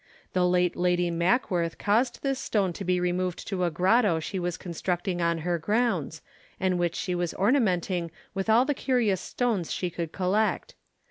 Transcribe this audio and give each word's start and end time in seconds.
The 0.33 0.47
late 0.47 0.75
Lady 0.75 1.11
Mackworth 1.11 1.77
caused 1.77 2.23
this 2.23 2.39
stone 2.39 2.73
to 2.73 2.83
be 2.83 2.99
removed 2.99 3.47
to 3.47 3.65
a 3.65 3.69
grotto 3.69 4.19
she 4.19 4.39
was 4.39 4.57
constructing 4.57 5.21
on 5.21 5.37
her 5.45 5.59
grounds, 5.59 6.23
and 6.59 6.79
which 6.79 6.95
she 6.95 7.13
was 7.13 7.35
ornamenting 7.35 8.09
with 8.33 8.49
all 8.49 8.65
the 8.65 8.73
curious 8.73 9.21
stones 9.21 9.71
she 9.71 9.91
could 9.91 10.11
collect. 10.11 10.73